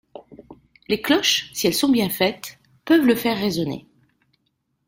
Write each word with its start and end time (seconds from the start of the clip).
Les 0.89 0.99
cloches, 0.99 1.51
si 1.53 1.67
elles 1.67 1.75
sont 1.75 1.87
bien 1.87 2.09
faites, 2.09 2.57
peuvent 2.85 3.05
le 3.05 3.13
faire 3.13 3.37
résonner. 3.37 3.85